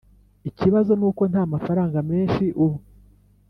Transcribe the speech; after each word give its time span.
ikibazo 0.49 0.91
nuko 0.99 1.21
ntamafaranga 1.31 1.97
menshi 2.09 2.43
ubu. 2.63 2.77